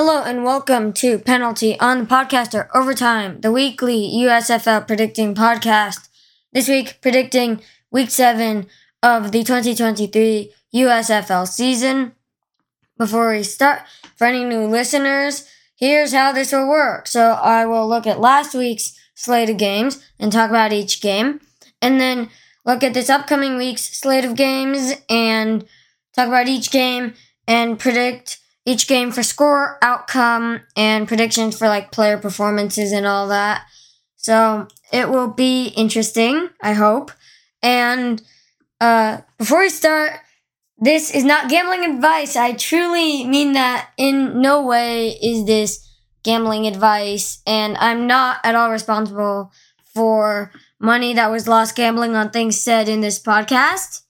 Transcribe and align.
Hello 0.00 0.22
and 0.22 0.44
welcome 0.44 0.92
to 0.92 1.18
Penalty 1.18 1.76
on 1.80 1.98
the 1.98 2.04
Podcaster 2.04 2.68
Overtime, 2.72 3.40
the 3.40 3.50
weekly 3.50 4.08
USFL 4.18 4.86
predicting 4.86 5.34
podcast. 5.34 6.08
This 6.52 6.68
week, 6.68 7.00
predicting 7.00 7.62
week 7.90 8.08
seven 8.08 8.68
of 9.02 9.32
the 9.32 9.42
2023 9.42 10.52
USFL 10.72 11.48
season. 11.48 12.12
Before 12.96 13.32
we 13.32 13.42
start, 13.42 13.80
for 14.14 14.28
any 14.28 14.44
new 14.44 14.66
listeners, 14.68 15.48
here's 15.74 16.12
how 16.12 16.30
this 16.30 16.52
will 16.52 16.68
work. 16.68 17.08
So 17.08 17.32
I 17.32 17.66
will 17.66 17.88
look 17.88 18.06
at 18.06 18.20
last 18.20 18.54
week's 18.54 18.96
slate 19.16 19.50
of 19.50 19.56
games 19.56 20.00
and 20.20 20.30
talk 20.30 20.50
about 20.50 20.72
each 20.72 21.00
game, 21.00 21.40
and 21.82 22.00
then 22.00 22.30
look 22.64 22.84
at 22.84 22.94
this 22.94 23.10
upcoming 23.10 23.56
week's 23.56 23.98
slate 23.98 24.24
of 24.24 24.36
games 24.36 24.92
and 25.10 25.66
talk 26.14 26.28
about 26.28 26.46
each 26.46 26.70
game 26.70 27.14
and 27.48 27.80
predict 27.80 28.38
each 28.68 28.86
game 28.86 29.10
for 29.10 29.22
score, 29.22 29.78
outcome, 29.80 30.60
and 30.76 31.08
predictions 31.08 31.56
for 31.56 31.68
like 31.68 31.90
player 31.90 32.18
performances 32.18 32.92
and 32.92 33.06
all 33.06 33.28
that. 33.28 33.64
So 34.16 34.68
it 34.92 35.08
will 35.08 35.28
be 35.28 35.68
interesting, 35.68 36.50
I 36.60 36.74
hope. 36.74 37.10
And 37.62 38.20
uh, 38.78 39.22
before 39.38 39.60
we 39.60 39.70
start, 39.70 40.20
this 40.76 41.10
is 41.14 41.24
not 41.24 41.48
gambling 41.48 41.82
advice. 41.82 42.36
I 42.36 42.52
truly 42.52 43.24
mean 43.24 43.54
that 43.54 43.88
in 43.96 44.42
no 44.42 44.66
way 44.66 45.12
is 45.12 45.46
this 45.46 45.88
gambling 46.22 46.66
advice, 46.66 47.40
and 47.46 47.74
I'm 47.78 48.06
not 48.06 48.40
at 48.44 48.54
all 48.54 48.70
responsible 48.70 49.50
for 49.94 50.52
money 50.78 51.14
that 51.14 51.30
was 51.30 51.48
lost 51.48 51.74
gambling 51.74 52.14
on 52.14 52.30
things 52.30 52.60
said 52.60 52.86
in 52.86 53.00
this 53.00 53.18
podcast. 53.18 54.02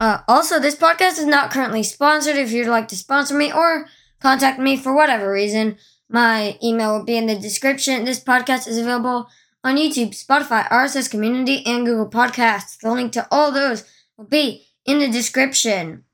Uh, 0.00 0.22
also, 0.26 0.58
this 0.58 0.74
podcast 0.74 1.18
is 1.18 1.26
not 1.26 1.50
currently 1.50 1.82
sponsored. 1.82 2.36
If 2.36 2.52
you'd 2.52 2.66
like 2.66 2.88
to 2.88 2.96
sponsor 2.96 3.36
me 3.36 3.52
or 3.52 3.86
contact 4.20 4.58
me 4.58 4.78
for 4.78 4.94
whatever 4.94 5.30
reason, 5.30 5.76
my 6.08 6.58
email 6.64 6.96
will 6.96 7.04
be 7.04 7.18
in 7.18 7.26
the 7.26 7.38
description. 7.38 8.06
This 8.06 8.22
podcast 8.22 8.66
is 8.66 8.78
available 8.78 9.28
on 9.62 9.76
YouTube, 9.76 10.10
Spotify, 10.10 10.66
RSS 10.68 11.10
Community, 11.10 11.62
and 11.66 11.84
Google 11.84 12.08
Podcasts. 12.08 12.78
The 12.78 12.90
link 12.90 13.12
to 13.12 13.28
all 13.30 13.52
those 13.52 13.84
will 14.16 14.24
be 14.24 14.66
in 14.86 15.00
the 15.00 15.08
description. 15.08 16.04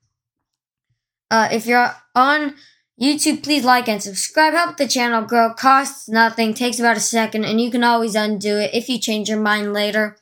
Uh, 1.31 1.48
if 1.53 1.64
you're 1.64 1.95
on 2.17 2.57
YouTube, 3.01 3.45
please 3.45 3.64
like 3.64 3.89
and 3.89 4.03
subscribe. 4.03 4.53
Help 4.53 4.79
the 4.79 4.89
channel 4.89 5.23
grow. 5.23 5.55
Costs 5.55 6.09
nothing. 6.09 6.55
Takes 6.55 6.81
about 6.81 6.97
a 6.97 7.01
second, 7.01 7.45
and 7.45 7.61
you 7.61 7.70
can 7.70 7.84
always 7.84 8.17
undo 8.17 8.57
it 8.57 8.75
if 8.75 8.89
you 8.89 8.98
change 8.98 9.29
your 9.29 9.41
mind 9.41 9.73
later. 9.73 10.17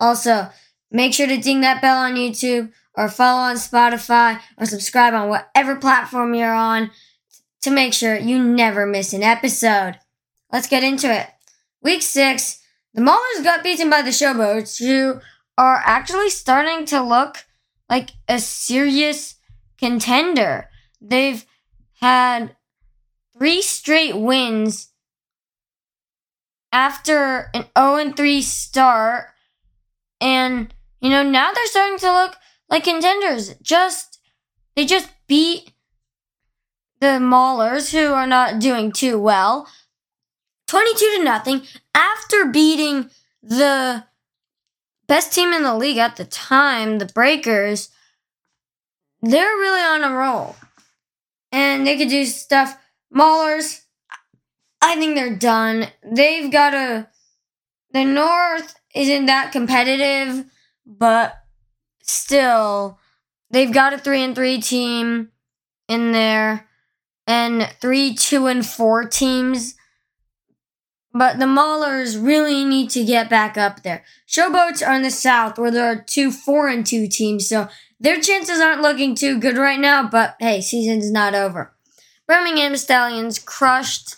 Also, 0.00 0.48
make 0.90 1.14
sure 1.14 1.26
to 1.26 1.36
ding 1.36 1.60
that 1.60 1.82
bell 1.82 1.98
on 1.98 2.14
YouTube 2.14 2.72
or 2.94 3.08
follow 3.08 3.40
on 3.40 3.56
Spotify 3.56 4.40
or 4.56 4.66
subscribe 4.66 5.14
on 5.14 5.28
whatever 5.28 5.76
platform 5.76 6.34
you're 6.34 6.54
on 6.54 6.90
to 7.62 7.70
make 7.70 7.92
sure 7.92 8.16
you 8.16 8.42
never 8.42 8.86
miss 8.86 9.12
an 9.12 9.22
episode. 9.22 9.98
Let's 10.52 10.68
get 10.68 10.84
into 10.84 11.12
it. 11.12 11.28
Week 11.82 12.02
six, 12.02 12.60
the 12.94 13.02
Maulers 13.02 13.44
got 13.44 13.62
beaten 13.62 13.90
by 13.90 14.02
the 14.02 14.10
Showboats, 14.10 14.78
who 14.78 15.20
are 15.56 15.82
actually 15.84 16.30
starting 16.30 16.86
to 16.86 17.02
look 17.02 17.44
like 17.88 18.10
a 18.28 18.38
serious 18.38 19.36
contender. 19.78 20.68
They've 21.00 21.44
had 22.00 22.56
three 23.36 23.62
straight 23.62 24.16
wins 24.16 24.88
after 26.72 27.50
an 27.54 27.66
0 27.76 28.12
3 28.12 28.42
start. 28.42 29.26
And, 30.20 30.74
you 31.00 31.10
know, 31.10 31.22
now 31.22 31.52
they're 31.52 31.66
starting 31.66 31.98
to 31.98 32.12
look 32.12 32.36
like 32.68 32.84
contenders. 32.84 33.54
Just 33.62 34.18
they 34.74 34.84
just 34.84 35.10
beat 35.26 35.72
the 37.00 37.18
Maulers, 37.20 37.92
who 37.92 38.12
are 38.12 38.26
not 38.26 38.58
doing 38.58 38.90
too 38.92 39.18
well, 39.18 39.68
twenty-two 40.66 41.16
to 41.18 41.24
nothing. 41.24 41.62
After 41.94 42.46
beating 42.46 43.10
the 43.42 44.04
best 45.06 45.32
team 45.32 45.52
in 45.52 45.62
the 45.62 45.74
league 45.74 45.98
at 45.98 46.16
the 46.16 46.24
time, 46.24 46.98
the 46.98 47.06
Breakers, 47.06 47.90
they're 49.22 49.56
really 49.56 49.80
on 49.80 50.04
a 50.04 50.14
roll, 50.14 50.56
and 51.52 51.86
they 51.86 51.96
could 51.96 52.08
do 52.08 52.24
stuff. 52.24 52.76
Maulers, 53.14 53.82
I 54.82 54.96
think 54.96 55.14
they're 55.14 55.36
done. 55.36 55.86
They've 56.04 56.50
got 56.50 56.74
a. 56.74 57.08
The 57.92 58.04
North 58.04 58.74
isn't 58.94 59.26
that 59.26 59.50
competitive, 59.50 60.44
but 60.88 61.44
still, 62.02 62.98
they've 63.50 63.72
got 63.72 63.92
a 63.92 63.98
three 63.98 64.22
and 64.22 64.34
three 64.34 64.60
team 64.60 65.30
in 65.86 66.12
there, 66.12 66.66
and 67.26 67.62
three, 67.80 68.14
two, 68.14 68.46
and 68.46 68.64
four 68.64 69.04
teams. 69.04 69.74
But 71.12 71.38
the 71.38 71.46
Maulers 71.46 72.22
really 72.22 72.64
need 72.64 72.90
to 72.90 73.04
get 73.04 73.30
back 73.30 73.56
up 73.56 73.82
there. 73.82 74.04
Showboats 74.26 74.86
are 74.86 74.94
in 74.94 75.02
the 75.02 75.10
South, 75.10 75.58
where 75.58 75.70
there 75.70 75.86
are 75.86 76.02
two 76.02 76.30
four 76.30 76.68
and 76.68 76.84
two 76.84 77.06
teams, 77.06 77.48
so 77.48 77.68
their 78.00 78.20
chances 78.20 78.60
aren't 78.60 78.82
looking 78.82 79.14
too 79.14 79.38
good 79.38 79.58
right 79.58 79.80
now. 79.80 80.08
But 80.08 80.36
hey, 80.40 80.60
season's 80.60 81.10
not 81.10 81.34
over. 81.34 81.74
Birmingham 82.26 82.76
Stallions 82.76 83.38
crushed 83.38 84.16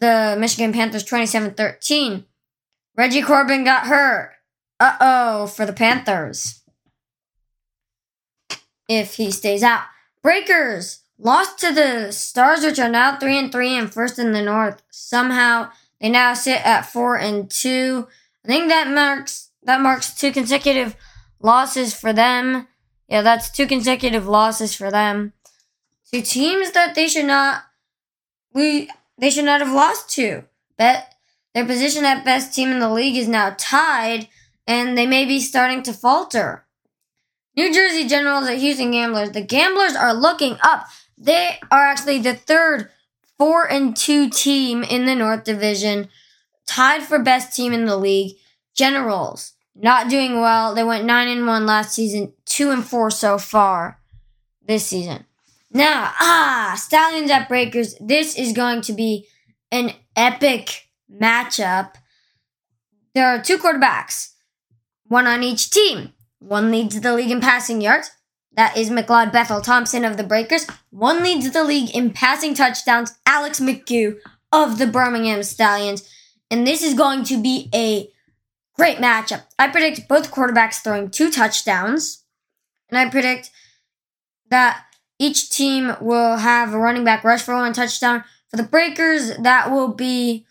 the 0.00 0.36
Michigan 0.38 0.72
Panthers 0.72 1.04
27 1.04 1.54
13. 1.54 2.24
Reggie 2.96 3.22
Corbin 3.22 3.64
got 3.64 3.86
hurt. 3.86 4.32
Uh 4.82 4.96
oh, 5.00 5.46
for 5.46 5.64
the 5.64 5.72
Panthers 5.72 6.62
if 8.88 9.14
he 9.14 9.30
stays 9.30 9.62
out. 9.62 9.82
Breakers 10.24 11.04
lost 11.18 11.60
to 11.60 11.72
the 11.72 12.10
Stars, 12.10 12.64
which 12.64 12.80
are 12.80 12.88
now 12.88 13.16
three 13.16 13.38
and 13.38 13.52
three 13.52 13.78
and 13.78 13.92
first 13.92 14.18
in 14.18 14.32
the 14.32 14.42
North. 14.42 14.82
Somehow 14.90 15.70
they 16.00 16.08
now 16.08 16.34
sit 16.34 16.66
at 16.66 16.82
four 16.82 17.16
and 17.16 17.48
two. 17.48 18.08
I 18.44 18.48
think 18.48 18.70
that 18.70 18.88
marks 18.88 19.50
that 19.62 19.80
marks 19.80 20.14
two 20.14 20.32
consecutive 20.32 20.96
losses 21.40 21.94
for 21.94 22.12
them. 22.12 22.66
Yeah, 23.06 23.22
that's 23.22 23.52
two 23.52 23.68
consecutive 23.68 24.26
losses 24.26 24.74
for 24.74 24.90
them. 24.90 25.32
Two 26.12 26.22
teams 26.22 26.72
that 26.72 26.96
they 26.96 27.06
should 27.06 27.26
not 27.26 27.66
we 28.52 28.90
they 29.16 29.30
should 29.30 29.44
not 29.44 29.60
have 29.60 29.72
lost 29.72 30.10
to. 30.16 30.42
Bet 30.76 31.14
their 31.54 31.66
position 31.66 32.04
at 32.04 32.24
best 32.24 32.52
team 32.52 32.70
in 32.70 32.80
the 32.80 32.90
league 32.90 33.16
is 33.16 33.28
now 33.28 33.54
tied, 33.56 34.26
and 34.66 34.96
they 34.96 35.06
may 35.06 35.24
be 35.24 35.40
starting 35.40 35.82
to 35.84 35.92
falter. 35.92 36.66
New 37.56 37.72
Jersey 37.72 38.08
Generals 38.08 38.48
at 38.48 38.58
Houston 38.58 38.90
Gamblers. 38.90 39.32
The 39.32 39.42
Gamblers 39.42 39.94
are 39.94 40.14
looking 40.14 40.56
up. 40.62 40.86
They 41.18 41.58
are 41.70 41.86
actually 41.86 42.18
the 42.18 42.34
third 42.34 42.88
four 43.38 43.70
and 43.70 43.96
two 43.96 44.30
team 44.30 44.82
in 44.82 45.04
the 45.04 45.14
North 45.14 45.44
Division, 45.44 46.08
tied 46.66 47.02
for 47.02 47.18
best 47.18 47.54
team 47.54 47.72
in 47.72 47.84
the 47.84 47.96
league. 47.96 48.36
Generals 48.74 49.54
not 49.74 50.08
doing 50.08 50.40
well. 50.40 50.74
They 50.74 50.84
went 50.84 51.04
nine 51.04 51.28
and 51.28 51.46
one 51.46 51.66
last 51.66 51.92
season, 51.92 52.32
two 52.44 52.70
and 52.70 52.84
four 52.84 53.10
so 53.10 53.38
far 53.38 54.00
this 54.66 54.86
season. 54.86 55.24
Now, 55.70 56.12
ah, 56.20 56.74
Stallions 56.76 57.30
at 57.30 57.48
Breakers. 57.48 57.94
This 58.00 58.36
is 58.36 58.52
going 58.52 58.82
to 58.82 58.92
be 58.92 59.26
an 59.70 59.92
epic 60.14 60.88
matchup. 61.10 61.94
There 63.14 63.26
are 63.26 63.42
two 63.42 63.58
quarterbacks, 63.58 64.31
one 65.12 65.26
on 65.26 65.44
each 65.44 65.70
team. 65.70 66.12
One 66.40 66.72
leads 66.72 66.98
the 67.00 67.14
league 67.14 67.30
in 67.30 67.40
passing 67.40 67.80
yards. 67.80 68.10
That 68.54 68.76
is 68.76 68.90
McLeod 68.90 69.30
Bethel 69.30 69.60
Thompson 69.60 70.04
of 70.04 70.16
the 70.16 70.24
Breakers. 70.24 70.66
One 70.90 71.22
leads 71.22 71.50
the 71.50 71.62
league 71.62 71.94
in 71.94 72.10
passing 72.10 72.54
touchdowns. 72.54 73.14
Alex 73.26 73.60
McGough 73.60 74.18
of 74.50 74.78
the 74.78 74.86
Birmingham 74.86 75.42
Stallions. 75.42 76.08
And 76.50 76.66
this 76.66 76.82
is 76.82 76.94
going 76.94 77.24
to 77.24 77.40
be 77.40 77.68
a 77.74 78.08
great 78.74 78.98
matchup. 78.98 79.42
I 79.58 79.68
predict 79.68 80.08
both 80.08 80.32
quarterbacks 80.32 80.82
throwing 80.82 81.10
two 81.10 81.30
touchdowns. 81.30 82.24
And 82.88 82.98
I 82.98 83.08
predict 83.08 83.50
that 84.48 84.84
each 85.18 85.50
team 85.50 85.94
will 86.00 86.38
have 86.38 86.74
a 86.74 86.78
running 86.78 87.04
back 87.04 87.22
rush 87.22 87.42
for 87.42 87.54
one 87.54 87.72
touchdown. 87.72 88.24
For 88.48 88.56
the 88.56 88.62
Breakers, 88.64 89.36
that 89.38 89.70
will 89.70 89.88
be 89.88 90.46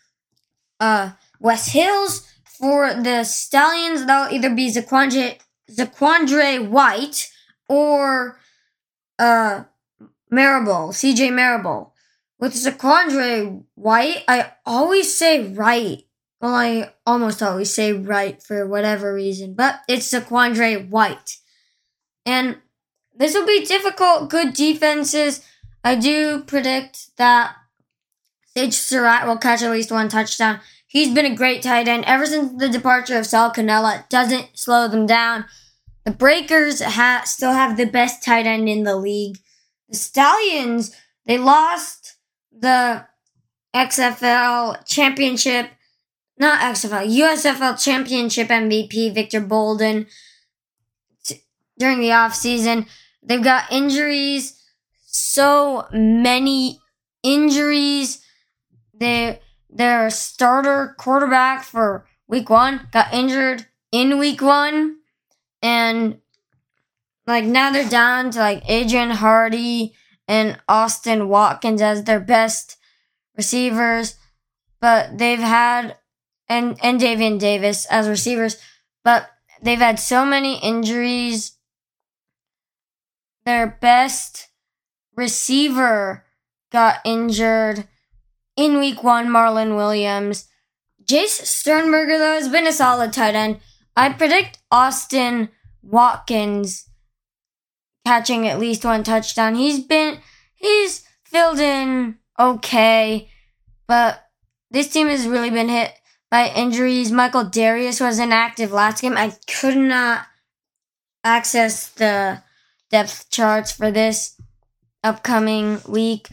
uh, 0.79 1.11
Wes 1.39 1.71
Hills. 1.71 2.30
For 2.61 2.93
the 2.93 3.23
Stallions, 3.23 4.05
that'll 4.05 4.33
either 4.33 4.53
be 4.53 4.71
Zaquandre 4.71 5.39
Zaquandre 5.69 6.69
White 6.69 7.31
or 7.67 8.37
uh 9.17 9.63
Marable, 10.29 10.89
CJ 10.89 11.33
Marable. 11.33 11.95
With 12.39 12.53
Zaquandre 12.53 13.63
White, 13.75 14.23
I 14.27 14.51
always 14.65 15.15
say 15.15 15.51
right. 15.51 16.03
Well, 16.39 16.53
I 16.55 16.93
almost 17.05 17.41
always 17.41 17.73
say 17.73 17.93
right 17.93 18.41
for 18.41 18.67
whatever 18.67 19.13
reason, 19.13 19.55
but 19.55 19.81
it's 19.87 20.11
Zaquandre 20.11 20.87
White. 20.89 21.37
And 22.25 22.57
this 23.15 23.33
will 23.33 23.45
be 23.45 23.65
difficult. 23.65 24.29
Good 24.29 24.53
defenses. 24.53 25.45
I 25.83 25.95
do 25.95 26.43
predict 26.43 27.15
that 27.17 27.55
Sage 28.55 28.73
Surratt 28.73 29.27
will 29.27 29.37
catch 29.37 29.61
at 29.61 29.71
least 29.71 29.91
one 29.91 30.09
touchdown. 30.09 30.59
He's 30.91 31.13
been 31.13 31.25
a 31.25 31.33
great 31.33 31.61
tight 31.61 31.87
end 31.87 32.03
ever 32.05 32.25
since 32.25 32.51
the 32.59 32.67
departure 32.67 33.17
of 33.17 33.25
Sal 33.25 33.53
Cannella. 33.53 34.09
Doesn't 34.09 34.49
slow 34.55 34.89
them 34.89 35.05
down. 35.05 35.45
The 36.03 36.11
Breakers 36.11 36.81
ha- 36.81 37.21
still 37.23 37.53
have 37.53 37.77
the 37.77 37.85
best 37.85 38.25
tight 38.25 38.45
end 38.45 38.67
in 38.67 38.83
the 38.83 38.97
league. 38.97 39.37
The 39.87 39.95
Stallions, 39.95 40.93
they 41.25 41.37
lost 41.37 42.17
the 42.51 43.05
XFL 43.73 44.85
championship, 44.85 45.69
not 46.37 46.59
XFL, 46.59 47.07
USFL 47.07 47.81
championship 47.81 48.49
MVP 48.49 49.13
Victor 49.13 49.39
Bolden 49.39 50.07
t- 51.23 51.41
during 51.79 52.01
the 52.01 52.09
offseason. 52.09 52.85
They've 53.23 53.41
got 53.41 53.71
injuries, 53.71 54.61
so 55.05 55.87
many 55.93 56.81
injuries. 57.23 58.21
They, 58.93 59.39
their 59.71 60.09
starter 60.09 60.95
quarterback 60.97 61.63
for 61.63 62.05
week 62.27 62.49
one 62.49 62.87
got 62.91 63.13
injured 63.13 63.65
in 63.91 64.19
week 64.19 64.41
one. 64.41 64.97
And 65.61 66.19
like 67.27 67.45
now 67.45 67.71
they're 67.71 67.87
down 67.87 68.31
to 68.31 68.39
like 68.39 68.63
Adrian 68.69 69.11
Hardy 69.11 69.93
and 70.27 70.59
Austin 70.67 71.29
Watkins 71.29 71.81
as 71.81 72.03
their 72.03 72.19
best 72.19 72.77
receivers, 73.37 74.15
but 74.79 75.17
they've 75.17 75.39
had 75.39 75.97
and 76.47 76.77
and 76.81 76.99
Davion 76.99 77.39
Davis 77.39 77.85
as 77.85 78.09
receivers, 78.09 78.57
but 79.03 79.29
they've 79.61 79.79
had 79.79 79.99
so 79.99 80.25
many 80.25 80.59
injuries. 80.59 81.57
Their 83.45 83.77
best 83.81 84.49
receiver 85.15 86.25
got 86.71 86.99
injured 87.05 87.87
in 88.61 88.77
week 88.77 89.03
one, 89.03 89.27
Marlon 89.27 89.75
Williams. 89.75 90.47
Jace 91.03 91.45
Sternberger, 91.45 92.17
though, 92.17 92.33
has 92.33 92.47
been 92.47 92.67
a 92.67 92.71
solid 92.71 93.11
tight 93.11 93.35
end. 93.35 93.59
I 93.95 94.09
predict 94.13 94.59
Austin 94.71 95.49
Watkins 95.81 96.87
catching 98.05 98.47
at 98.47 98.59
least 98.59 98.85
one 98.85 99.03
touchdown. 99.03 99.55
He's 99.55 99.83
been 99.83 100.19
he's 100.55 101.05
filled 101.25 101.59
in 101.59 102.17
okay, 102.39 103.29
but 103.87 104.29
this 104.69 104.89
team 104.89 105.07
has 105.07 105.27
really 105.27 105.49
been 105.49 105.69
hit 105.69 105.93
by 106.29 106.49
injuries. 106.49 107.11
Michael 107.11 107.45
Darius 107.45 107.99
was 107.99 108.19
inactive 108.19 108.71
last 108.71 109.01
game. 109.01 109.17
I 109.17 109.33
could 109.47 109.77
not 109.77 110.25
access 111.23 111.89
the 111.89 112.41
depth 112.89 113.29
charts 113.31 113.71
for 113.71 113.91
this 113.91 114.39
upcoming 115.03 115.81
week. 115.87 116.29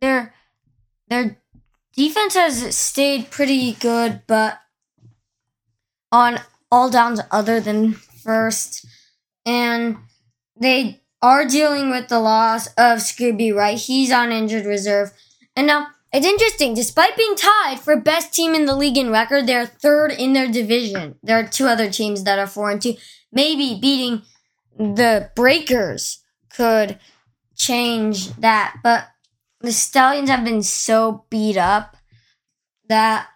Their 0.00 0.34
their 1.08 1.38
defense 1.94 2.34
has 2.34 2.76
stayed 2.76 3.30
pretty 3.30 3.72
good, 3.72 4.22
but 4.26 4.60
on 6.12 6.40
all 6.70 6.90
downs 6.90 7.20
other 7.30 7.60
than 7.60 7.92
first. 7.92 8.86
And 9.44 9.98
they 10.58 11.02
are 11.22 11.46
dealing 11.46 11.90
with 11.90 12.08
the 12.08 12.20
loss 12.20 12.66
of 12.68 12.98
Scooby 12.98 13.54
Wright. 13.54 13.78
He's 13.78 14.12
on 14.12 14.32
injured 14.32 14.66
reserve. 14.66 15.12
And 15.54 15.66
now 15.66 15.88
it's 16.12 16.26
interesting. 16.26 16.74
Despite 16.74 17.16
being 17.16 17.34
tied 17.36 17.80
for 17.80 17.96
best 17.96 18.32
team 18.32 18.54
in 18.54 18.66
the 18.66 18.76
league 18.76 18.98
in 18.98 19.10
record, 19.10 19.46
they're 19.46 19.66
third 19.66 20.12
in 20.12 20.32
their 20.32 20.50
division. 20.50 21.16
There 21.22 21.38
are 21.38 21.46
two 21.46 21.66
other 21.66 21.90
teams 21.90 22.24
that 22.24 22.38
are 22.38 22.46
four 22.46 22.70
and 22.70 22.80
two. 22.80 22.94
Maybe 23.32 23.78
beating 23.80 24.22
the 24.78 25.30
Breakers 25.34 26.22
could 26.50 26.98
change 27.54 28.30
that. 28.36 28.76
But 28.82 29.08
the 29.60 29.72
Stallions 29.72 30.30
have 30.30 30.44
been 30.44 30.62
so 30.62 31.24
beat 31.30 31.56
up 31.56 31.96
that 32.88 33.28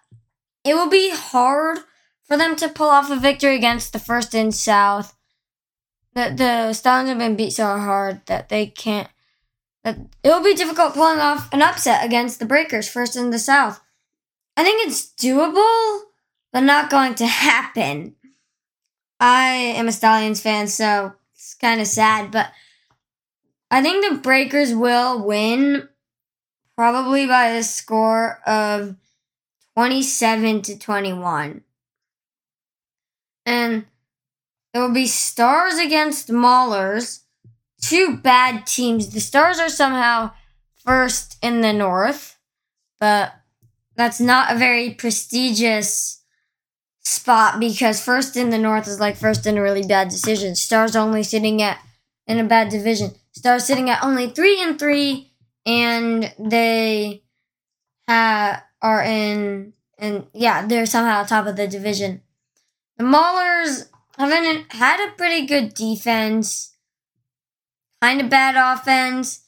it 0.63 0.75
will 0.75 0.89
be 0.89 1.11
hard 1.11 1.79
for 2.23 2.37
them 2.37 2.55
to 2.57 2.69
pull 2.69 2.89
off 2.89 3.11
a 3.11 3.15
victory 3.17 3.55
against 3.55 3.93
the 3.93 3.99
first 3.99 4.33
in 4.33 4.51
South. 4.51 5.15
The 6.13 6.33
the 6.35 6.73
Stallions 6.73 7.09
have 7.09 7.17
been 7.17 7.35
beat 7.35 7.53
so 7.53 7.65
hard 7.65 8.25
that 8.27 8.49
they 8.49 8.67
can't. 8.67 9.09
That 9.83 9.97
it 10.23 10.29
will 10.29 10.43
be 10.43 10.53
difficult 10.53 10.93
pulling 10.93 11.19
off 11.19 11.51
an 11.51 11.61
upset 11.61 12.05
against 12.05 12.39
the 12.39 12.45
Breakers, 12.45 12.87
first 12.87 13.15
in 13.15 13.31
the 13.31 13.39
South. 13.39 13.81
I 14.55 14.63
think 14.63 14.85
it's 14.85 15.11
doable, 15.13 16.01
but 16.53 16.61
not 16.61 16.89
going 16.89 17.15
to 17.15 17.25
happen. 17.27 18.15
I 19.19 19.53
am 19.53 19.87
a 19.87 19.91
Stallions 19.91 20.41
fan, 20.41 20.67
so 20.67 21.13
it's 21.33 21.53
kind 21.55 21.81
of 21.81 21.87
sad, 21.87 22.31
but 22.31 22.51
I 23.69 23.81
think 23.81 24.03
the 24.03 24.17
Breakers 24.17 24.73
will 24.73 25.25
win, 25.25 25.87
probably 26.75 27.25
by 27.27 27.47
a 27.47 27.63
score 27.63 28.39
of 28.45 28.95
twenty-seven 29.75 30.61
to 30.63 30.77
twenty-one 30.77 31.63
and 33.45 33.85
it 34.73 34.79
will 34.79 34.93
be 34.93 35.07
Stars 35.07 35.77
against 35.77 36.29
Maulers. 36.29 37.21
Two 37.81 38.17
bad 38.17 38.65
teams. 38.67 39.09
The 39.09 39.19
Stars 39.19 39.59
are 39.59 39.69
somehow 39.69 40.31
first 40.85 41.37
in 41.41 41.61
the 41.61 41.73
North, 41.73 42.37
but 42.99 43.33
that's 43.95 44.21
not 44.21 44.53
a 44.53 44.57
very 44.57 44.91
prestigious 44.91 46.21
spot 47.03 47.59
because 47.59 48.03
first 48.03 48.37
in 48.37 48.51
the 48.51 48.57
North 48.57 48.87
is 48.87 48.99
like 48.99 49.17
first 49.17 49.45
in 49.45 49.57
a 49.57 49.61
really 49.61 49.83
bad 49.83 50.09
decision. 50.09 50.55
Stars 50.55 50.95
only 50.95 51.23
sitting 51.23 51.61
at 51.61 51.79
in 52.27 52.37
a 52.37 52.43
bad 52.43 52.69
division. 52.69 53.11
Stars 53.31 53.65
sitting 53.65 53.89
at 53.89 54.03
only 54.03 54.27
three 54.27 54.61
and 54.61 54.77
three, 54.77 55.30
and 55.65 56.33
they 56.39 57.23
ha- 58.07 58.63
are 58.81 59.03
in 59.03 59.73
and 60.01 60.25
yeah, 60.33 60.65
they're 60.65 60.87
somehow 60.87 61.23
top 61.23 61.45
of 61.45 61.55
the 61.55 61.67
division. 61.67 62.21
The 62.97 63.03
Maulers 63.03 63.87
haven't 64.17 64.73
had 64.73 64.99
a 64.99 65.15
pretty 65.15 65.45
good 65.45 65.75
defense, 65.75 66.75
kind 68.01 68.19
of 68.19 68.29
bad 68.29 68.55
offense. 68.57 69.45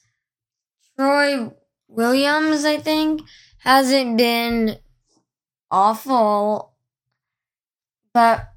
Troy 0.95 1.51
Williams, 1.88 2.65
I 2.65 2.77
think, 2.77 3.21
hasn't 3.57 4.15
been 4.18 4.77
awful, 5.71 6.74
but 8.13 8.50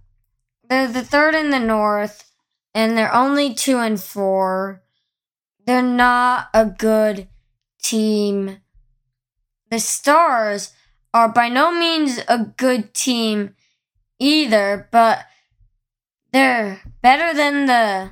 they're 0.69 0.89
the 0.89 1.03
third 1.03 1.35
in 1.35 1.49
the 1.51 1.59
North, 1.59 2.31
and 2.75 2.97
they're 2.97 3.15
only 3.15 3.55
two 3.55 3.79
and 3.79 3.99
four. 3.99 4.83
They're 5.67 5.83
not 5.83 6.49
a 6.53 6.67
good 6.67 7.29
team. 7.87 8.59
The 9.71 9.79
Stars 9.79 10.73
are 11.15 11.29
by 11.29 11.49
no 11.49 11.71
means 11.73 12.21
a 12.29 12.39
good 12.57 12.95
team 12.95 13.55
either, 14.19 14.89
but 14.91 15.27
they're 16.33 16.81
better 17.03 17.35
than 17.35 17.67
the 17.67 18.11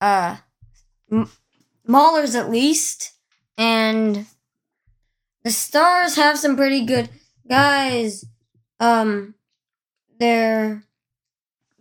uh 0.00 0.36
Maulers 1.88 2.34
at 2.34 2.50
least, 2.50 3.12
and 3.56 4.26
the 5.44 5.50
Stars 5.50 6.16
have 6.16 6.38
some 6.38 6.56
pretty 6.56 6.84
good 6.84 7.08
guys. 7.48 8.24
Um, 8.80 9.34
their 10.18 10.84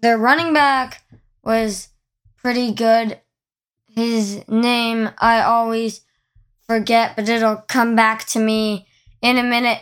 their 0.01 0.17
running 0.17 0.53
back 0.53 1.03
was 1.43 1.89
pretty 2.37 2.71
good. 2.71 3.19
His 3.87 4.47
name 4.47 5.09
I 5.17 5.41
always 5.41 6.01
forget, 6.79 7.15
but 7.15 7.27
it'll 7.27 7.63
come 7.67 7.95
back 7.95 8.25
to 8.27 8.39
me 8.39 8.87
in 9.21 9.37
a 9.37 9.43
minute 9.43 9.81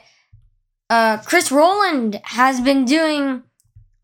uh, 0.90 1.18
Chris 1.18 1.52
Rowland 1.52 2.20
has 2.24 2.60
been 2.60 2.86
doing 2.86 3.44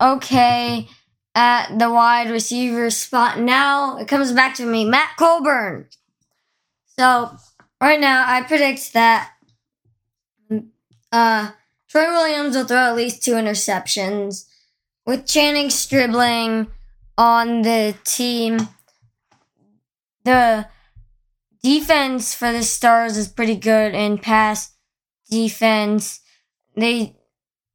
okay 0.00 0.88
at 1.34 1.78
the 1.78 1.90
wide 1.90 2.30
receiver 2.30 2.90
spot. 2.90 3.40
Now 3.40 3.98
it 3.98 4.08
comes 4.08 4.32
back 4.32 4.54
to 4.56 4.66
me, 4.66 4.84
Matt 4.84 5.16
Colburn. 5.18 5.86
So 6.98 7.36
right 7.80 8.00
now 8.00 8.24
I 8.26 8.42
predict 8.42 8.92
that 8.92 9.32
uh, 11.12 11.50
Troy 11.88 12.10
Williams 12.12 12.56
will 12.56 12.64
throw 12.64 12.78
at 12.78 12.96
least 12.96 13.22
two 13.22 13.32
interceptions 13.32 14.46
with 15.04 15.26
Channing 15.26 15.70
Stribling 15.70 16.68
on 17.18 17.62
the 17.62 17.94
team. 18.04 18.68
The 20.24 20.66
defense 21.66 22.32
for 22.32 22.52
the 22.52 22.62
Stars 22.62 23.16
is 23.16 23.26
pretty 23.26 23.56
good 23.56 23.92
in 23.92 24.18
pass 24.18 24.70
defense 25.28 26.20
they 26.76 27.16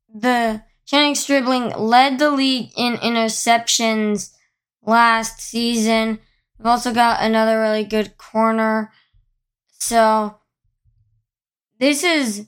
the 0.07 0.63
Channing 0.86 1.13
Stribling 1.13 1.71
led 1.71 2.17
the 2.17 2.31
league 2.31 2.71
in 2.77 2.95
interceptions 2.95 4.31
last 4.81 5.41
season. 5.41 6.19
They've 6.57 6.67
also 6.67 6.93
got 6.93 7.21
another 7.21 7.60
really 7.60 7.83
good 7.83 8.17
corner. 8.17 8.93
So 9.79 10.38
this 11.77 12.01
is 12.01 12.48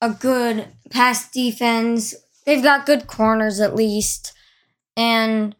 a 0.00 0.08
good 0.08 0.68
pass 0.90 1.30
defense. 1.30 2.14
They've 2.46 2.62
got 2.62 2.86
good 2.86 3.06
corners 3.06 3.60
at 3.60 3.76
least. 3.76 4.32
And 4.96 5.54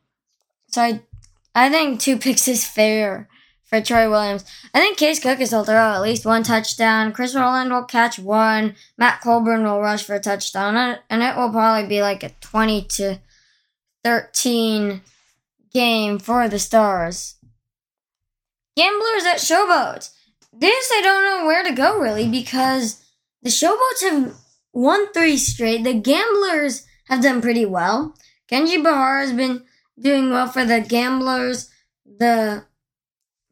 so 0.68 0.80
I 0.80 1.02
I 1.54 1.68
think 1.68 2.00
two 2.00 2.16
picks 2.16 2.48
is 2.48 2.66
fair 2.66 3.28
for 3.74 3.84
Troy 3.84 4.08
Williams. 4.08 4.44
I 4.72 4.80
think 4.80 4.98
Case 4.98 5.20
Cookus 5.20 5.52
will 5.52 5.64
throw 5.64 5.94
at 5.94 6.02
least 6.02 6.24
one 6.24 6.42
touchdown. 6.42 7.12
Chris 7.12 7.34
Rowland 7.34 7.72
will 7.72 7.84
catch 7.84 8.18
one. 8.18 8.76
Matt 8.96 9.20
Colburn 9.20 9.64
will 9.64 9.80
rush 9.80 10.04
for 10.04 10.14
a 10.14 10.20
touchdown. 10.20 10.98
And 11.10 11.22
it 11.22 11.36
will 11.36 11.50
probably 11.50 11.88
be 11.88 12.00
like 12.00 12.22
a 12.22 12.30
20 12.40 12.82
to 12.82 13.18
13 14.04 15.02
game 15.72 16.18
for 16.18 16.48
the 16.48 16.58
Stars. 16.58 17.36
Gamblers 18.76 19.24
at 19.24 19.38
Showboats. 19.38 20.10
this 20.52 20.90
I 20.92 21.00
don't 21.02 21.24
know 21.24 21.46
where 21.46 21.64
to 21.64 21.72
go 21.72 21.98
really 21.98 22.28
because 22.28 23.04
the 23.42 23.50
Showboats 23.50 24.02
have 24.02 24.34
won 24.72 25.12
three 25.12 25.36
straight. 25.36 25.82
The 25.84 25.94
Gamblers 25.94 26.86
have 27.06 27.22
done 27.22 27.40
pretty 27.40 27.64
well. 27.64 28.16
Kenji 28.48 28.82
Bahar 28.82 29.20
has 29.20 29.32
been 29.32 29.64
doing 29.98 30.30
well 30.30 30.46
for 30.46 30.64
the 30.64 30.80
Gamblers. 30.80 31.70
The 32.04 32.66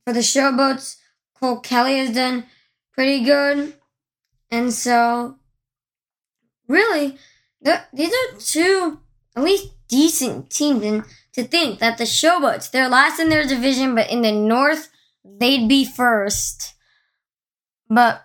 for 0.04 0.12
the 0.12 0.20
Showboats, 0.20 0.96
Cole 1.38 1.60
Kelley 1.60 1.98
has 1.98 2.14
done 2.14 2.44
pretty 2.92 3.24
good. 3.24 3.74
And 4.50 4.72
so, 4.72 5.36
really, 6.68 7.18
the, 7.60 7.82
these 7.92 8.12
are 8.12 8.38
two 8.38 9.00
at 9.36 9.42
least 9.42 9.72
decent 9.88 10.50
teams. 10.50 10.84
And 10.84 11.04
to 11.32 11.44
think 11.44 11.78
that 11.78 11.98
the 11.98 12.04
Showboats, 12.04 12.70
they're 12.70 12.88
last 12.88 13.18
in 13.18 13.28
their 13.28 13.46
division, 13.46 13.94
but 13.94 14.10
in 14.10 14.22
the 14.22 14.32
North, 14.32 14.88
they'd 15.24 15.68
be 15.68 15.84
first. 15.84 16.74
But 17.88 18.22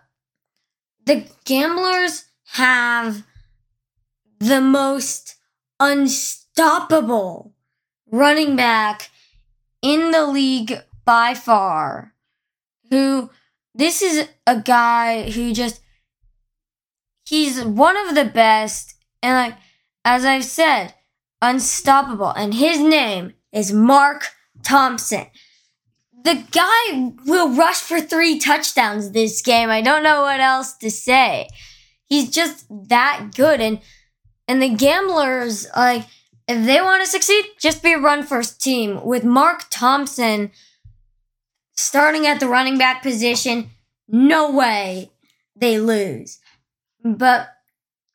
the 1.05 1.25
Gamblers 1.46 2.25
have 2.53 3.24
the 4.39 4.62
most 4.62 5.36
unstoppable 5.79 7.53
running 8.10 8.55
back 8.55 9.10
in 9.81 10.12
the 10.12 10.25
league 10.25 10.81
by 11.07 11.33
far. 11.33 12.13
Who, 12.91 13.31
this 13.73 14.01
is 14.01 14.27
a 14.45 14.59
guy 14.59 15.31
who 15.31 15.53
just, 15.53 15.81
he's 17.25 17.63
one 17.63 17.97
of 17.97 18.13
the 18.13 18.25
best. 18.25 18.93
And 19.23 19.33
like, 19.33 19.59
as 20.05 20.25
I've 20.25 20.43
said, 20.43 20.93
unstoppable. 21.41 22.31
And 22.31 22.53
his 22.53 22.79
name 22.79 23.33
is 23.51 23.71
Mark 23.71 24.27
Thompson. 24.63 25.27
The 26.23 26.43
guy 26.51 27.13
will 27.25 27.55
rush 27.55 27.79
for 27.79 28.01
three 28.01 28.37
touchdowns 28.37 29.11
this 29.11 29.41
game. 29.41 29.69
I 29.69 29.81
don't 29.81 30.03
know 30.03 30.23
what 30.23 30.41
else 30.41 30.75
to 30.77 30.91
say. 30.91 31.47
He's 32.05 32.29
just 32.29 32.65
that 32.89 33.29
good. 33.33 33.61
And 33.61 33.79
and 34.49 34.61
the 34.61 34.69
gamblers, 34.69 35.67
like, 35.75 36.05
if 36.47 36.65
they 36.65 36.81
want 36.81 37.03
to 37.03 37.09
succeed, 37.09 37.45
just 37.59 37.83
be 37.83 37.93
a 37.93 37.99
run 37.99 38.23
first 38.23 38.61
team. 38.61 39.03
With 39.05 39.23
Mark 39.25 39.65
Thompson 39.69 40.51
starting 41.77 42.27
at 42.27 42.39
the 42.39 42.48
running 42.48 42.77
back 42.77 43.01
position, 43.01 43.69
no 44.07 44.51
way 44.51 45.12
they 45.55 45.79
lose. 45.79 46.39
But 47.03 47.50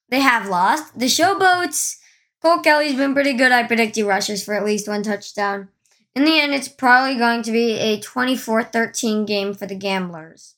they 0.08 0.20
have 0.20 0.48
lost. 0.48 0.98
The 0.98 1.06
Showboats, 1.06 1.98
Cole 2.42 2.58
Kelley's 2.58 2.96
been 2.96 3.14
pretty 3.14 3.32
good. 3.32 3.52
I 3.52 3.62
predict 3.62 3.96
he 3.96 4.02
rushes 4.02 4.44
for 4.44 4.54
at 4.54 4.64
least 4.64 4.88
one 4.88 5.02
touchdown. 5.02 5.68
In 6.14 6.24
the 6.24 6.38
end, 6.38 6.52
it's 6.52 6.68
probably 6.68 7.16
going 7.16 7.42
to 7.42 7.52
be 7.52 7.72
a 7.78 8.00
24 8.00 8.64
13 8.64 9.24
game 9.24 9.54
for 9.54 9.66
the 9.66 9.74
Gamblers. 9.74 10.56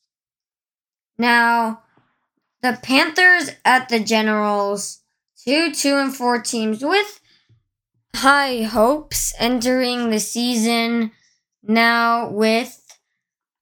Now, 1.17 1.83
the 2.63 2.79
Panthers 2.83 3.51
at 3.65 3.89
the 3.89 4.01
Generals, 4.01 5.03
two, 5.37 5.73
two, 5.73 5.97
and 5.97 6.15
four 6.15 6.41
teams 6.41 6.83
with 6.83 7.21
high 8.17 8.63
hopes 8.63 9.35
entering 9.39 10.11
the 10.11 10.21
season 10.21 11.13
now 11.63 12.29
with 12.31 12.84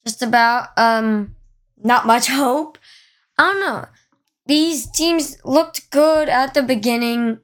just 0.05 0.23
about 0.23 0.69
um 0.77 1.35
not 1.83 2.07
much 2.07 2.27
hope. 2.29 2.79
I 3.39 3.53
don't 3.53 3.61
know. 3.61 3.87
These 4.47 4.91
teams 4.91 5.37
looked 5.45 5.91
good 5.91 6.29
at 6.29 6.55
the 6.55 6.63
beginning, 6.63 7.39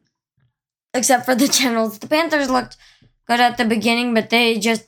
except 0.93 1.25
for 1.25 1.35
the 1.35 1.49
Generals. 1.61 1.99
The 1.99 2.09
Panthers 2.09 2.51
looked 2.51 2.77
good 3.27 3.41
at 3.41 3.57
the 3.57 3.65
beginning, 3.65 4.15
but 4.15 4.31
they 4.31 4.59
just 4.59 4.87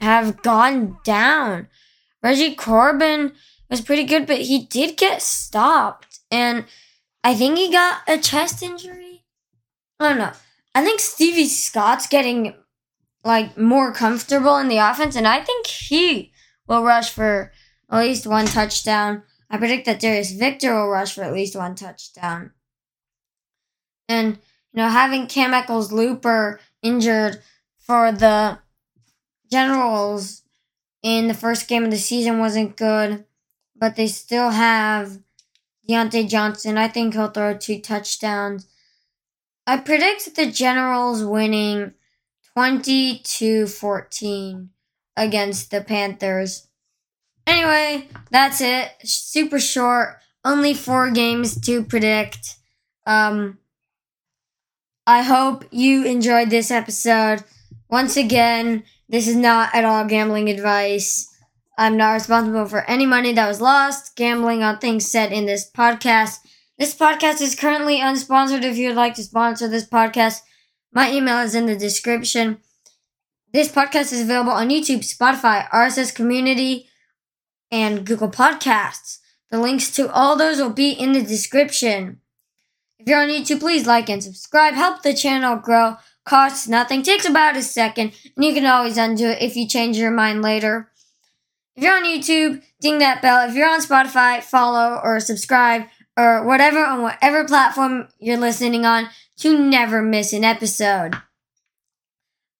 have 0.00 0.42
gone 0.42 0.98
down. 1.04 1.68
Reggie 2.22 2.54
Corbin 2.54 3.32
was 3.70 3.80
pretty 3.80 4.04
good, 4.04 4.26
but 4.26 4.38
he 4.42 4.66
did 4.66 4.96
get 4.96 5.22
stopped. 5.22 6.20
And 6.30 6.64
I 7.24 7.34
think 7.34 7.56
he 7.56 7.70
got 7.70 8.00
a 8.06 8.18
chest 8.18 8.62
injury. 8.62 9.24
I 9.98 10.08
don't 10.08 10.18
know. 10.18 10.32
I 10.74 10.84
think 10.84 11.00
Stevie 11.00 11.46
Scott's 11.46 12.06
getting 12.06 12.54
like 13.24 13.56
more 13.56 13.92
comfortable 13.92 14.58
in 14.58 14.68
the 14.68 14.78
offense, 14.78 15.16
and 15.16 15.26
I 15.26 15.42
think 15.42 15.66
he 15.66 16.32
will 16.66 16.82
rush 16.82 17.10
for 17.10 17.52
at 17.90 18.00
least 18.00 18.26
one 18.26 18.46
touchdown. 18.46 19.22
I 19.48 19.58
predict 19.58 19.86
that 19.86 20.00
Darius 20.00 20.32
Victor 20.32 20.74
will 20.74 20.88
rush 20.88 21.14
for 21.14 21.22
at 21.22 21.32
least 21.32 21.56
one 21.56 21.74
touchdown. 21.74 22.52
And 24.08 24.38
you 24.72 24.82
know, 24.82 24.88
having 24.88 25.26
Cam 25.26 25.54
Eccles 25.54 25.92
Looper 25.92 26.60
injured 26.82 27.42
for 27.78 28.12
the 28.12 28.58
Generals 29.50 30.42
in 31.02 31.28
the 31.28 31.34
first 31.34 31.68
game 31.68 31.84
of 31.84 31.90
the 31.90 31.98
season 31.98 32.40
wasn't 32.40 32.76
good, 32.76 33.24
but 33.76 33.94
they 33.94 34.08
still 34.08 34.50
have 34.50 35.18
Diontae 35.88 36.28
Johnson. 36.28 36.76
I 36.76 36.88
think 36.88 37.14
he'll 37.14 37.28
throw 37.28 37.56
two 37.56 37.80
touchdowns. 37.80 38.66
I 39.66 39.78
predict 39.78 40.34
the 40.34 40.50
Generals 40.50 41.24
winning 41.24 41.94
20 42.54 43.20
to 43.20 43.66
14 43.66 44.70
against 45.16 45.70
the 45.70 45.80
Panthers. 45.80 46.68
Anyway, 47.46 48.08
that's 48.30 48.60
it. 48.60 48.92
Super 49.04 49.58
short. 49.58 50.16
Only 50.44 50.74
four 50.74 51.10
games 51.10 51.60
to 51.62 51.84
predict. 51.84 52.56
Um, 53.06 53.58
I 55.06 55.22
hope 55.22 55.64
you 55.70 56.04
enjoyed 56.04 56.50
this 56.50 56.70
episode. 56.70 57.44
Once 57.88 58.16
again, 58.16 58.82
this 59.08 59.28
is 59.28 59.36
not 59.36 59.74
at 59.74 59.84
all 59.84 60.04
gambling 60.04 60.48
advice. 60.50 61.32
I'm 61.78 61.96
not 61.96 62.14
responsible 62.14 62.66
for 62.66 62.88
any 62.90 63.06
money 63.06 63.32
that 63.32 63.46
was 63.46 63.60
lost 63.60 64.16
gambling 64.16 64.62
on 64.62 64.78
things 64.78 65.08
said 65.08 65.32
in 65.32 65.46
this 65.46 65.70
podcast. 65.70 66.38
This 66.78 66.94
podcast 66.94 67.40
is 67.40 67.54
currently 67.54 68.00
unsponsored. 68.00 68.64
If 68.64 68.76
you'd 68.76 68.96
like 68.96 69.14
to 69.14 69.22
sponsor 69.22 69.68
this 69.68 69.88
podcast, 69.88 70.40
my 70.92 71.12
email 71.12 71.38
is 71.38 71.54
in 71.54 71.66
the 71.66 71.76
description. 71.76 72.58
This 73.52 73.70
podcast 73.70 74.12
is 74.12 74.20
available 74.20 74.52
on 74.52 74.68
YouTube, 74.68 75.00
Spotify, 75.00 75.68
RSS 75.70 76.14
Community, 76.14 76.88
and 77.70 78.04
Google 78.04 78.30
Podcasts. 78.30 79.18
The 79.50 79.60
links 79.60 79.90
to 79.92 80.12
all 80.12 80.36
those 80.36 80.58
will 80.58 80.70
be 80.70 80.90
in 80.90 81.12
the 81.12 81.22
description. 81.22 82.20
If 82.98 83.08
you're 83.08 83.22
on 83.22 83.28
YouTube, 83.28 83.60
please 83.60 83.86
like 83.86 84.10
and 84.10 84.22
subscribe. 84.22 84.74
Help 84.74 85.02
the 85.02 85.14
channel 85.14 85.56
grow. 85.56 85.96
Costs 86.24 86.66
nothing. 86.66 87.02
Takes 87.02 87.24
about 87.24 87.56
a 87.56 87.62
second, 87.62 88.12
and 88.34 88.44
you 88.44 88.52
can 88.52 88.66
always 88.66 88.98
undo 88.98 89.28
it 89.28 89.40
if 89.40 89.54
you 89.54 89.68
change 89.68 89.96
your 89.96 90.10
mind 90.10 90.42
later. 90.42 90.90
If 91.76 91.84
you're 91.84 91.96
on 91.96 92.04
YouTube, 92.04 92.62
ding 92.80 92.98
that 92.98 93.22
bell. 93.22 93.48
If 93.48 93.54
you're 93.54 93.70
on 93.70 93.80
Spotify, 93.80 94.42
follow 94.42 95.00
or 95.02 95.20
subscribe 95.20 95.84
or 96.16 96.44
whatever 96.44 96.84
on 96.84 97.02
whatever 97.02 97.44
platform 97.44 98.08
you're 98.18 98.38
listening 98.38 98.84
on 98.84 99.08
to 99.38 99.56
never 99.56 100.02
miss 100.02 100.32
an 100.32 100.42
episode. 100.42 101.14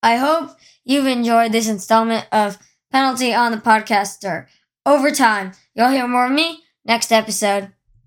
I 0.01 0.17
hope 0.17 0.51
you've 0.87 1.05
enjoyed 1.05 1.51
this 1.51 1.67
installment 1.67 2.25
of 2.31 2.57
Penalty 2.91 3.33
on 3.33 3.51
the 3.51 3.57
Podcaster. 3.57 4.47
Over 4.85 5.11
time, 5.11 5.51
you'll 5.75 5.89
hear 5.89 6.07
more 6.07 6.25
of 6.25 6.31
me 6.31 6.63
next 6.85 7.11
episode. 7.11 7.73